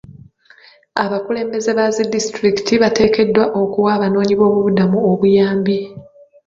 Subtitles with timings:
[1.03, 5.77] Abakulembeze ba zidisitulikikiti bateekeddwa okuwa abanoonyi b'obubuddamu obuyambi.